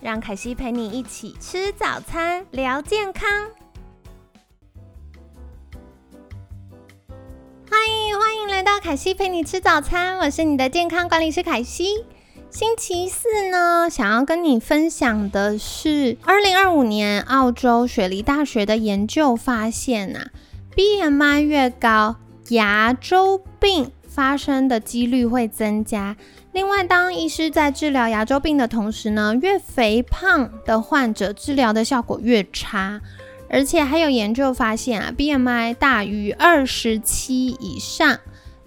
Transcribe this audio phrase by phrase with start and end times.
[0.00, 3.28] 让凯西陪你一起吃早餐，聊健康。
[7.68, 12.04] 欢迎欢迎来到凯西陪你吃早餐，我是你的健康管理师凯西。
[12.48, 20.30] 星期四呢，想要跟你分享的是，二零二五年澳洲雪梨大学的研究发现啊
[20.76, 22.16] ，BMI 越高，
[22.50, 26.16] 牙周病发生的几率会增加。
[26.58, 33.00] 另外，当医师在治疗牙周病的同时呢，越肥胖的患者治疗的效果越差，
[33.48, 38.18] 而且还有研究发现啊，BMI 大于二十七以上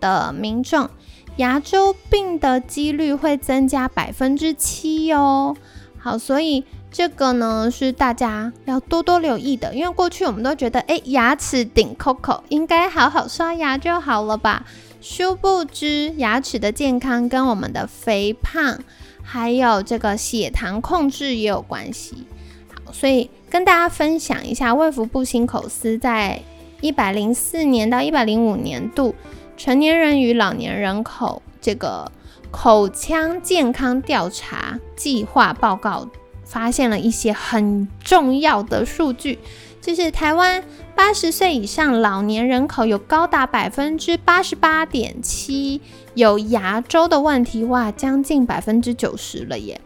[0.00, 0.88] 的民众，
[1.36, 5.54] 牙周病的几率会增加百分之七哦。
[5.98, 14.64] 好，所以这个呢是大家要多多留意的，因为过去我们都觉得，哎，牙齿顶 Coco 应该好好刷牙就好了吧。
[15.06, 18.78] 殊不知，牙齿的健康跟我们的肥胖，
[19.22, 22.26] 还有这个血糖控制也有关系。
[22.72, 26.40] 好，所以跟大家分享一下，卫福部新口司在
[26.80, 29.14] 一百零四年到一百零五年度
[29.58, 32.10] 成年人与老年人口这个
[32.50, 36.08] 口腔健康调查计划报告，
[36.44, 39.38] 发现了一些很重要的数据。
[39.80, 40.64] 就是台湾
[40.94, 45.80] 八十岁以上老年人口有高达百分之八十八点七
[46.14, 49.78] 有牙周的问题，哇，将近百分之九十了耶。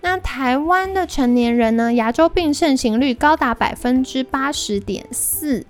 [0.00, 5.64] 那台湾的成年人呢，牙周病盛行率高达百分之八十点四。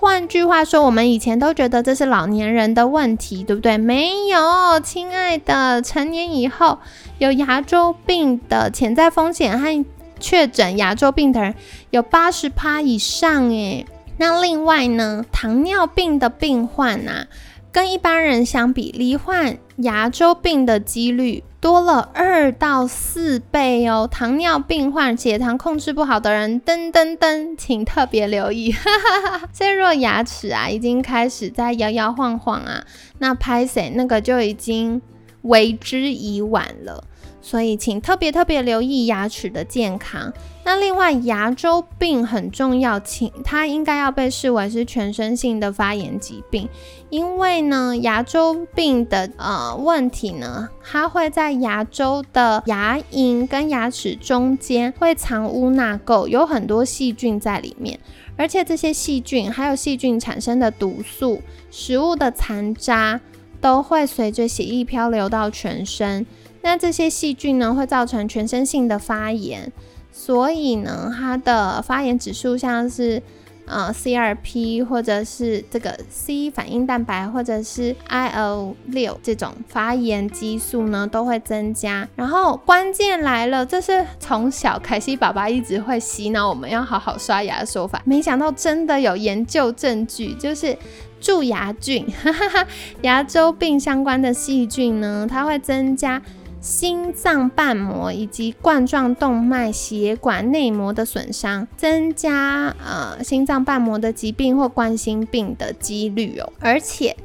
[0.00, 3.76] 换句话说，我们以前都觉得这是老年人的问题，对不对？
[3.76, 6.78] 没有，亲爱的，成年以后
[7.18, 9.84] 有牙周病的潜在风险和。
[10.20, 11.54] 确诊牙周病的人
[11.90, 13.86] 有八十趴以上诶。
[14.16, 17.26] 那另外呢，糖尿病的病患呐，
[17.70, 24.08] 跟一般人相比，罹患牙周病的几率多了二到四倍哦。
[24.10, 28.74] 糖尿病患血糖控制不好的人，噔噔噔，请特别留意。
[29.52, 32.84] 所以若牙齿啊已经开始在摇摇晃晃啊，
[33.18, 35.00] 那拍谁那个就已经
[35.42, 37.04] 为之已晚了。
[37.40, 40.30] 所以，请特别特别留意牙齿的健康。
[40.68, 46.68] 那另外，牙周病很重要，请它应该要被视为是全身性的发炎疾病，
[47.08, 57.98] 因为呢，牙周病的呃问题呢，它会在牙周的牙龈跟牙齿中间会藏污纳垢，有很多细菌在里面，
[58.36, 61.40] 而且这些细菌还有细菌产生的毒素、
[61.70, 63.18] 食物的残渣，
[63.58, 66.26] 都会随着血液漂流到全身。
[66.60, 69.72] 那这些细菌呢，会造成全身性的发炎，
[70.12, 73.22] 所以呢，它的发炎指数像是
[73.66, 82.08] 呃 CRP 或者是这个 C 反应蛋白或者是 IL 六这种发炎激素呢，都会增加。
[82.16, 90.76] 然后关键来了，这是从小凯西爸爸一直会洗脑我们要好好刷牙的说法，没想到真的有研究证据，就是
[91.20, 92.66] 蛀牙菌，哈哈哈
[93.02, 96.20] 牙周病相关的细菌呢，它会增加。
[96.60, 107.16] 心脏瓣膜以及冠状动脉血管内膜的损伤，增加呃心脏瓣膜的疾病或冠心病的几率哦，而且。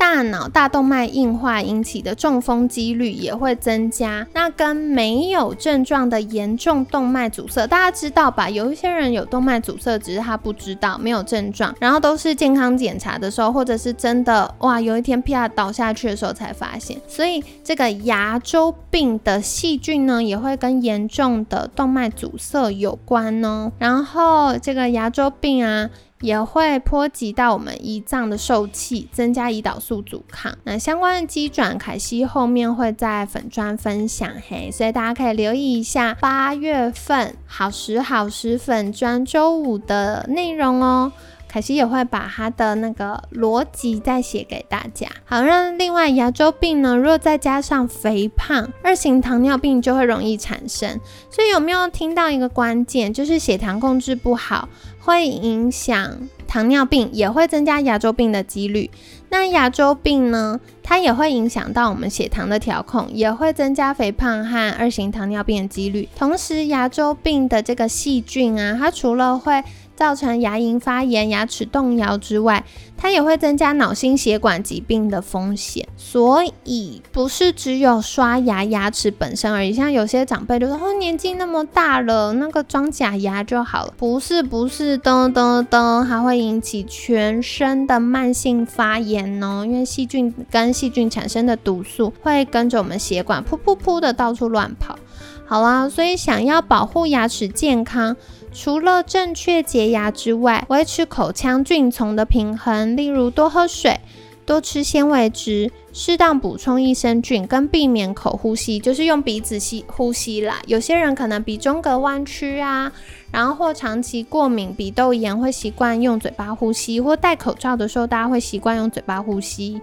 [0.00, 4.26] 大脑大动脉硬化引起的中风几率也会增加。
[4.32, 8.48] 那跟没有症状的严重动脉阻塞，大家知道吧？
[8.48, 16.98] 有一些人有动脉阻塞，只是他不知道，没有症状，然后都是健康检查的时候，或者是真的哇，有一天啪倒下去的时候才发现。
[17.06, 23.70] 所以这个牙周病的细菌呢，也会跟严重的动脉阻塞有关哦。
[23.78, 25.90] 然后这个牙周病啊。
[26.20, 30.56] 也会波及到我们胰脏的受气，增加胰岛素阻抗。
[30.64, 41.12] 那相关的机转，凯西后面会在粉砖分享嘿，所以大家可以留意一下八月份好时好时粉砖周五的内容哦。
[41.50, 45.08] 凯西也会把它的那个逻辑再写给大家。
[45.24, 51.00] 好，那另外牙周病呢，如果再加上肥胖，二型糖尿病就会容易产生。
[51.28, 54.68] 所以有没有听到一个关键，就是血糖控制不好？
[55.00, 58.88] 会影响糖尿病，也会增加牙周病的几率。
[59.30, 66.08] 那牙周病呢，它也会影响到我们血糖的调控，也会增加肥胖和二型糖尿病的几率。
[66.16, 69.64] 同时，牙周病的这个细菌啊，它除了会
[70.00, 72.64] 造成牙龈发炎、牙齿动摇之外，
[72.96, 75.86] 它也会增加脑心血管疾病的风险。
[75.94, 79.74] 所以不是只有刷牙牙齿本身而已。
[79.74, 89.66] 像有些长辈就说：“哦，年纪那么大了，那个装假牙就好了。”不是，不是，噔噔噔，还会引起全身的慢性发炎哦。
[89.66, 94.98] 因为细菌跟细菌产生的毒素会跟着我们血管噗噗噗的到处乱跑。
[95.44, 98.16] 好啦，所以想要保护牙齿健康。
[98.52, 104.00] 除了正确洁牙之外，维持口腔菌丛的平衡，例如多喝水、
[104.44, 110.60] 多吃纤维质、适当补充益生菌，跟避免口呼吸，就是用鼻子吸呼吸啦。
[110.66, 112.92] 有些人可能鼻中隔弯曲啊，
[113.30, 119.80] 然后或长期过敏、鼻窦炎，会习惯用嘴巴呼吸，或戴口罩的时候，大家会习惯用嘴巴呼吸。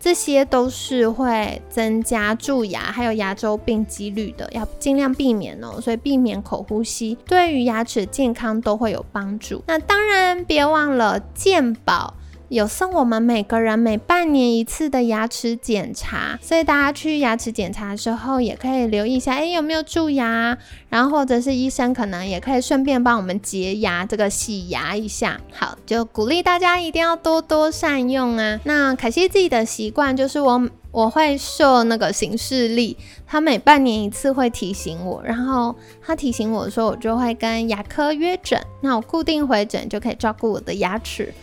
[0.00, 5.80] 这些都是会增加蛀牙还有牙周病几率的，要尽量避免哦。
[5.80, 9.62] 所以避免口呼吸，对于牙齿健康都会有帮助。
[9.66, 12.14] 那当然，别忘了健保。
[12.48, 20.56] 有送我们每个人每半年一次的牙齿检查，所以大家去牙齿检查的时候也可以留意一下，哎，有没有蛀牙？
[20.88, 25.38] 然后或者是医生可能也可以顺便帮我们洁牙，这个洗牙一下。
[25.52, 28.58] 好，就鼓励大家一定要多多善用啊。
[28.64, 32.96] 那凯西自己的习惯就是我我会设那个行事历，
[33.26, 41.34] 他每半年一次会提醒我，然后他提醒我的时候，我就会跟牙科约诊，那我固定回诊就可以照顾我的牙齿。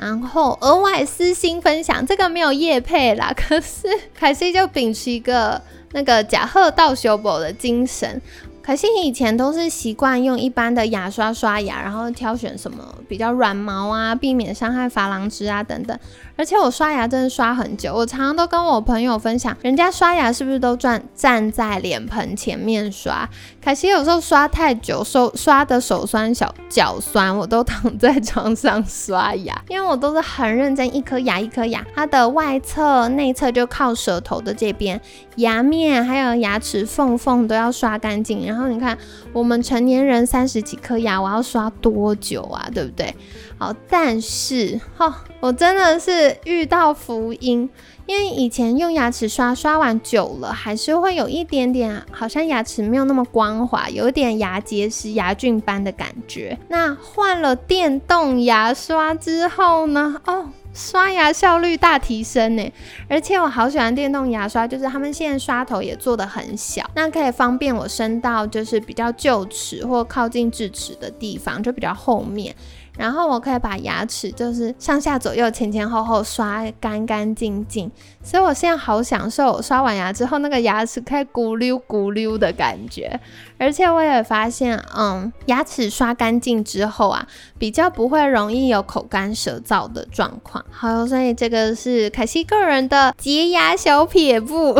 [0.00, 5.60] 然后额外私心分享，这个没有叶配啦， 可是凯西就秉持一个
[5.92, 8.20] 那个假贺道修补的精神。
[8.62, 15.98] 凯西以前都是习惯用一般的牙刷刷牙，然后挑选什么比较软毛啊，避免伤害珐琅质啊等等。
[16.40, 23.28] 而且我刷牙真的刷很久，我常常都跟我朋友分享，人家刷牙是不是都站站在脸盆前面刷？
[23.60, 34.98] 凯西有时候刷太久，手刷的手酸、小脚酸，我都躺在床上刷牙，因为我都是很认真，一颗牙一颗牙，它的外侧、内侧就靠舌头的这边，
[35.36, 38.46] 牙面还有牙齿缝缝都要刷干净。
[38.46, 38.96] 然后你看，
[39.34, 42.66] 我们成年人三十几颗牙，我要刷多久啊？
[42.72, 43.14] 对不对？
[43.58, 47.68] 好，但是哈，我真的是遇到福音，
[48.06, 56.58] 因为以前用牙齿刷，刷完久了，还是会有一点点，好像牙齿没有那么光滑，有点牙结石、牙菌斑的感觉。
[56.68, 60.20] 那换了电动牙刷之后呢？
[60.26, 62.72] 哦，刷牙效率大提升呢！
[63.08, 72.54] 而且我好喜欢电动牙刷，就是他们现在刷头也做的很小，那可以方便我伸到就是比较臼齿或靠近智齿的地方，就比较后面。
[72.96, 77.90] 然后我可以把牙齿就是上下左右前前后后刷干干净净，
[78.22, 83.18] 所以我现在好享受刷完牙之后那个牙齿可以咕溜咕溜的感觉。
[83.58, 87.26] 而且我也发现，嗯，牙齿刷干净之后啊，
[87.58, 90.64] 比较不会容易有口干舌燥的状况。
[90.70, 94.74] 好，所以这个是凯西个人的洁牙小撇步。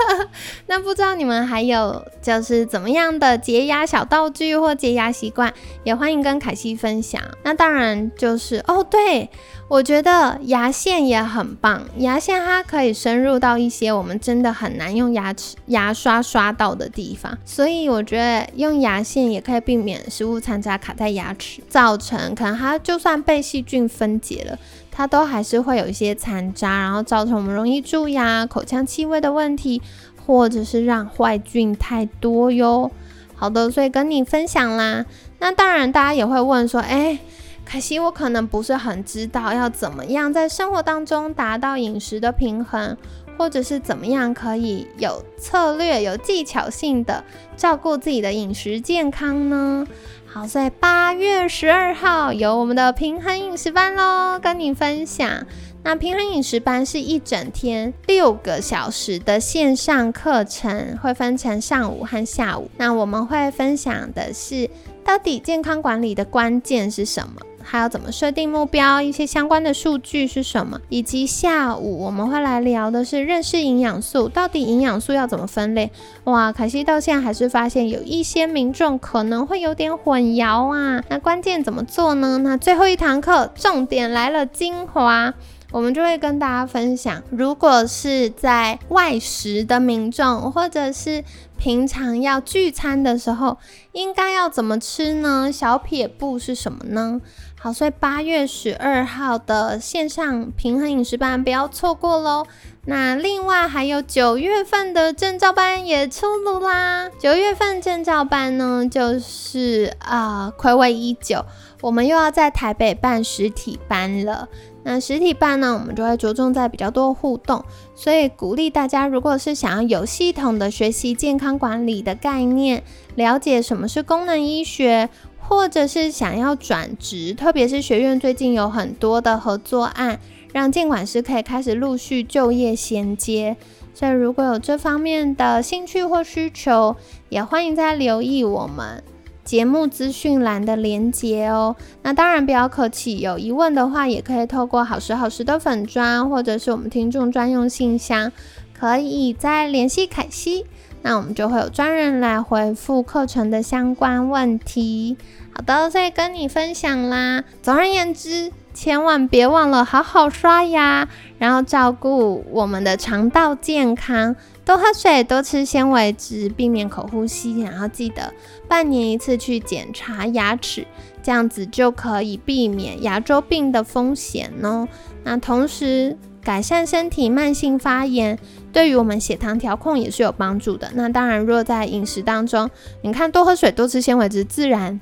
[0.66, 5.52] 那不知道你们还有就是怎么样的洁牙小道具或洁牙习惯，
[5.84, 7.20] 也欢迎跟凯西分享。
[7.44, 9.30] 那当然就是哦，对。
[9.66, 24.58] 我觉得牙线也很棒，牙线它可以深入到一些我们真的很难用牙齿牙刷刷到的地方，所以我觉得用牙线也可以避免食物残渣卡在牙齿，造成可能它就算被细菌分解了，
[24.92, 29.80] 它都还是会有一些残渣，然后造成我们容易蛀牙、口腔气味的问题，
[30.26, 32.90] 或者是让坏菌太多哟。
[33.34, 35.06] 好的，所以跟你分享啦。
[35.38, 37.18] 那当然，大家也会问说，哎。
[37.64, 42.96] 可惜我可能不是很知道要怎么样在生活当中达到饮食的平衡，
[43.36, 47.24] 或者是怎么样可以有策略、有技巧性的
[47.56, 49.86] 照顾自己的饮食健康呢？
[50.26, 55.46] 好，所以八月十二号有我们的平衡饮食班喽，跟你分享。
[55.84, 62.70] 那平衡饮食班是一整天六个小时的线上课程，会分成上午和下午。
[62.78, 64.68] 那我们会分享的是，
[65.04, 67.34] 到底健康管理的关键是什么？
[67.64, 69.00] 还要怎么设定目标？
[69.00, 70.80] 一些相关的数据是什么？
[70.88, 75.90] 以及下午我们会来聊的是认识营养素，到底营养素要怎么分类？
[76.24, 81.02] 哇，可惜到现在还是发现有一些民众可能会有点混淆啊。
[81.08, 82.38] 那关键怎么做呢？
[82.44, 85.32] 那最后一堂课重点来了，精华。
[85.72, 91.24] 我们就会跟大家分享，如果是在外食的民众，或者是
[91.58, 93.58] 平常要聚餐的时候，
[93.90, 95.50] 应该要怎么吃呢？
[95.50, 97.20] 小撇步是什么呢？
[97.64, 102.44] 好，所以八月十二号的线上平衡饮食班不要错过喽。
[102.84, 107.08] 那另外还有九月份的证照班也出炉啦。
[107.18, 111.46] 九月份证照班呢，就是啊，暌违已久，
[111.80, 114.46] 我们又要在台北办实体班了。
[114.82, 125.08] 那实体班呢，我们就会着重在比较多互动，所以鼓励大家，如果是想要有系统的学习健康管理的概念，了解什么是功能医学。
[125.54, 130.18] 或者是想要转职，特别是学院最近有很多的合作案，
[130.52, 133.56] 让监管师可以开始陆续就业衔接。
[133.94, 136.96] 所以如果有这方面的兴趣或需求，
[137.28, 139.02] 也欢迎再留意我们
[139.44, 141.76] 节目资讯栏的连接哦。
[142.02, 148.32] 那当然不要客气，有疑问的话，也可以透过好时好时的粉砖，或者是我们听众专用信箱，
[148.78, 150.66] 可以再联系凯西。
[151.06, 155.18] 那我们就会有专人来回复课程的相关问题。
[155.52, 157.44] 好的，再跟你分享啦。
[157.62, 161.06] 总而言之，千万别忘了好好刷牙，
[161.38, 164.34] 然后照顾我们的肠道健康，
[164.64, 167.60] 多喝水，多吃纤维质，避免口呼吸。
[167.60, 168.32] 然后记得
[168.66, 170.86] 半年一次去检查牙齿，
[171.22, 174.88] 这样子就可以避免牙周病的风险哦。
[175.22, 178.38] 那同时，改善身体慢性发炎，
[178.72, 180.90] 对于我们血糖调控也是有帮助的。
[180.94, 182.70] 那当然，若在饮食当中，
[183.02, 185.00] 你看多喝水、多吃纤维质，自然，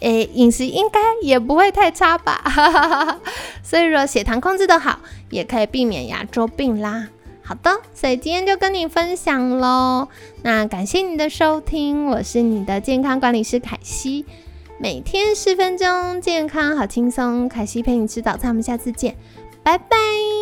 [0.00, 3.20] 诶，饮食应该也不会太差吧。
[3.62, 4.98] 所以，说血糖控制的好，
[5.30, 7.08] 也可以避免牙周病啦。
[7.42, 10.08] 好的，所以今天就跟你分享喽。
[10.42, 14.24] 那感谢你的收听，我是你的健康管理师凯西，
[14.78, 17.48] 每天十分钟，健康好轻松。
[17.48, 19.16] 凯西陪你吃早餐，我们下次见，
[19.62, 20.39] 拜拜。